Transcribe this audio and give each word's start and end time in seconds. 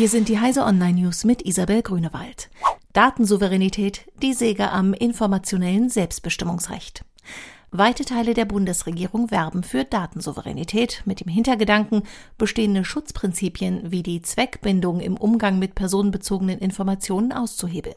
Hier 0.00 0.08
sind 0.08 0.30
die 0.30 0.38
Heise 0.38 0.64
Online 0.64 0.98
News 0.98 1.24
mit 1.24 1.42
Isabel 1.42 1.82
Grünewald. 1.82 2.48
Datensouveränität, 2.94 4.06
die 4.22 4.32
Säge 4.32 4.70
am 4.70 4.94
informationellen 4.94 5.90
Selbstbestimmungsrecht. 5.90 7.04
Weite 7.72 8.04
Teile 8.04 8.34
der 8.34 8.46
Bundesregierung 8.46 9.30
werben 9.30 9.62
für 9.62 9.84
Datensouveränität 9.84 11.02
mit 11.04 11.20
dem 11.20 11.28
Hintergedanken, 11.28 12.02
bestehende 12.36 12.84
Schutzprinzipien 12.84 13.92
wie 13.92 14.02
die 14.02 14.22
Zweckbindung 14.22 14.98
im 14.98 15.16
Umgang 15.16 15.60
mit 15.60 15.76
personenbezogenen 15.76 16.58
Informationen 16.58 17.30
auszuhebeln. 17.30 17.94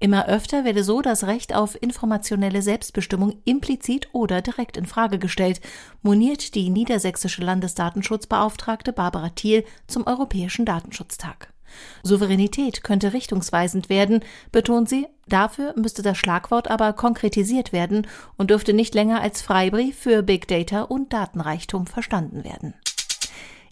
Immer 0.00 0.26
öfter 0.26 0.64
werde 0.64 0.82
so 0.82 1.00
das 1.00 1.28
Recht 1.28 1.54
auf 1.54 1.80
informationelle 1.80 2.60
Selbstbestimmung 2.60 3.36
implizit 3.44 4.08
oder 4.10 4.42
direkt 4.42 4.76
in 4.76 4.86
Frage 4.86 5.20
gestellt, 5.20 5.60
moniert 6.02 6.56
die 6.56 6.68
niedersächsische 6.68 7.44
Landesdatenschutzbeauftragte 7.44 8.92
Barbara 8.92 9.28
Thiel 9.28 9.64
zum 9.86 10.08
Europäischen 10.08 10.64
Datenschutztag. 10.64 11.53
Souveränität 12.02 12.82
könnte 12.82 13.12
richtungsweisend 13.12 13.88
werden, 13.88 14.20
betont 14.52 14.88
sie, 14.88 15.06
dafür 15.28 15.74
müsste 15.76 16.02
das 16.02 16.18
Schlagwort 16.18 16.70
aber 16.70 16.92
konkretisiert 16.92 17.72
werden 17.72 18.06
und 18.36 18.50
dürfte 18.50 18.72
nicht 18.72 18.94
länger 18.94 19.20
als 19.20 19.42
Freibrief 19.42 19.98
für 19.98 20.22
Big 20.22 20.48
Data 20.48 20.82
und 20.82 21.12
Datenreichtum 21.12 21.86
verstanden 21.86 22.44
werden. 22.44 22.74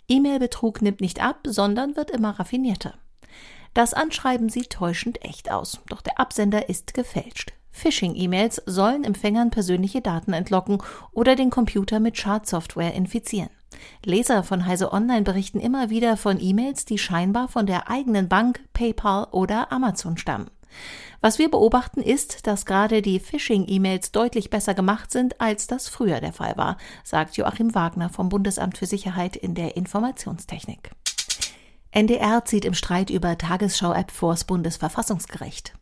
E-Mail-Betrug 0.09 0.83
nimmt 0.83 1.01
nicht 1.01 1.23
ab, 1.23 1.41
sondern 1.45 1.96
wird 1.96 2.10
immer 2.10 2.38
raffinierter. 2.38 2.95
Das 3.74 3.95
Anschreiben 3.95 4.48
sieht 4.51 4.71
täuschend 4.71 5.24
echt 5.24 5.51
aus, 5.51 5.80
doch 5.88 6.02
der 6.02 6.21
Absender 6.21 6.69
ist 6.69 6.93
gefälscht. 6.93 7.52
Phishing-E-Mails 7.71 8.62
sollen 8.66 9.02
Empfängern 9.02 9.51
persönliche 9.51 10.02
Daten 10.02 10.34
entlocken 10.34 10.82
oder 11.12 11.37
den 11.37 11.48
Computer 11.48 11.98
mit 12.01 12.19
Schadsoftware 12.19 12.93
infizieren. 12.93 13.51
Leser 14.05 14.43
von 14.43 14.67
Heise 14.67 14.93
Online 14.93 15.23
berichten 15.23 15.61
immer 15.61 15.91
wieder 15.91 16.17
von 16.17 16.41
E-Mails, 16.41 16.85
die 16.85 16.99
scheinbar 16.99 17.49
von 17.49 17.67
der 17.67 17.89
eigenen 17.89 18.29
Bank, 18.29 18.61
PayPal 18.73 19.29
oder 19.30 19.73
Amazon 19.73 20.16
stammen. 20.16 20.51
Was 21.21 21.39
wir 21.39 21.51
beobachten 21.51 22.01
ist, 22.02 22.47
dass 22.47 22.66
gerade 22.66 23.01
die 23.01 23.21
Phishing-E-Mails 23.21 24.11
deutlich 24.11 24.51
besser 24.51 24.74
gemacht 24.74 25.13
sind, 25.13 25.41
als 25.41 25.69
das 25.69 25.89
früher 25.89 26.21
der 26.21 26.33
Fall 26.33 26.57
war, 26.57 26.79
sagt 27.05 27.37
Joachim 27.37 27.74
Wagner 27.74 28.09
vom 28.09 28.29
Bundesamt 28.29 28.77
für 28.77 28.87
Sicherheit 28.87 29.37
in 29.37 29.55
der 29.55 29.77
Informationstechnik. 29.77 30.91
NDR 31.93 32.45
zieht 32.45 32.65
im 32.65 32.74
Streit 32.74 33.11
über 33.11 33.39
Tagesschau-App 33.39 34.11
vors 34.11 34.45
Bundesverfassungsgericht. 34.45 35.74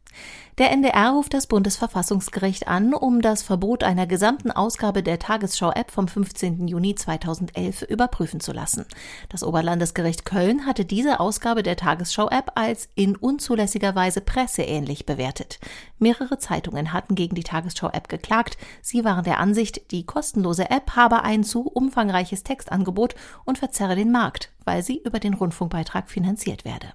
Der 0.61 0.73
NDR 0.73 1.13
ruft 1.13 1.33
das 1.33 1.47
Bundesverfassungsgericht 1.47 2.69
an, 2.69 2.93
um 2.93 3.23
das 3.23 3.43
Verbot 3.43 3.83
einer 3.83 4.07
gesamten 4.07 4.51
Ausgabe 4.51 5.03
der 5.03 5.19
Tagesschau-App 5.19 5.91
vom 5.91 6.07
15. 6.07 6.69
Juni 6.69 6.95
2011 6.95 7.81
überprüfen 7.83 8.41
zu 8.41 8.53
lassen. 8.53 8.85
Das 9.31 9.43
Oberlandesgericht 9.43 10.27
Köln 10.27 10.67
hatte 10.67 10.85
diese 10.85 11.19
Ausgabe 11.19 11.63
der 11.63 11.77
Tagesschau-App 11.77 12.53
als 12.57 12.91
in 12.95 13.17
unzulässiger 13.17 13.95
Weise 13.95 14.21
presseähnlich 14.21 15.07
bewertet. 15.07 15.61
Mehrere 15.99 16.39
Zeitungen 16.39 16.93
hatten 16.93 17.15
gegen 17.15 17.37
die 17.37 17.45
Tagesschau-App 17.45 18.11
geklagt. 18.11 18.59
Sie 18.83 19.03
waren 19.03 19.25
der 19.25 19.39
Ansicht, 19.39 19.91
die 19.93 20.05
kostenlose 20.05 20.69
App 20.69 20.95
habe 20.95 21.23
ein 21.23 21.43
zu 21.43 21.63
umfangreiches 21.63 22.43
Textangebot 22.43 23.15
und 23.47 23.57
verzerre 23.57 23.97
den 23.97 24.13
Markt, 24.13 24.51
weil 24.65 24.83
sie 24.83 25.01
über 25.03 25.21
den 25.21 25.33
Rundfunkbeitrag 25.33 26.11
finanziert 26.11 26.67
werde. 26.67 26.93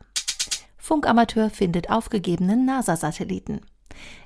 Funkamateur 0.86 1.50
findet 1.50 1.90
aufgegebenen 1.90 2.64
NASA-Satelliten. 2.64 3.62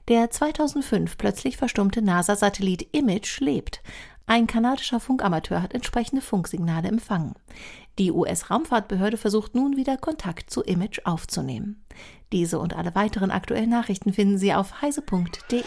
Der 0.10 0.30
2005 0.30 1.18
plötzlich 1.18 1.56
verstummte 1.56 2.02
NASA-Satellit 2.02 2.90
Image 2.92 3.40
lebt. 3.40 3.82
Ein 4.26 4.46
kanadischer 4.46 5.00
Funkamateur 5.00 5.62
hat 5.62 5.74
entsprechende 5.74 6.22
Funksignale 6.22 6.90
empfangen. 6.90 7.36
Die 7.98 8.12
US-Raumfahrtbehörde 8.12 9.16
versucht 9.16 9.56
nun 9.56 9.78
wieder 9.78 9.96
Kontakt 9.96 10.50
zu 10.50 10.62
Image 10.62 11.00
aufzunehmen. 11.06 11.86
Diese 12.34 12.60
und 12.60 12.76
alle 12.76 12.94
weiteren 12.94 13.32
aktuellen 13.32 13.70
Nachrichten 13.70 14.12
finden 14.12 14.38
Sie 14.38 14.54
auf 14.54 14.82
heise.de. 14.82 15.64